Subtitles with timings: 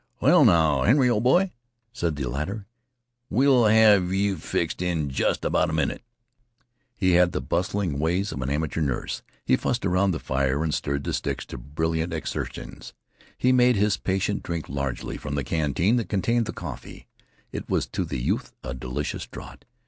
[0.19, 1.51] "Well, now, Henry, ol' boy,"
[1.93, 2.65] said the latter,
[3.29, 6.01] "we'll have yeh fixed up in jest about a minnit."
[6.95, 9.21] He had the bustling ways of an amateur nurse.
[9.45, 12.95] He fussed around the fire and stirred the sticks to brilliant exertions.
[13.37, 17.07] He made his patient drink largely from the canteen that contained the coffee.
[17.51, 19.65] It was to the youth a delicious draught.